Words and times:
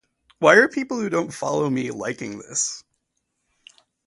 Why 0.39 0.55
are 0.55 0.67
people 0.67 0.99
who 0.99 1.09
don’t 1.11 1.29
follow 1.31 1.69
me 1.69 1.91
liking 1.91 2.39
this? 2.39 2.83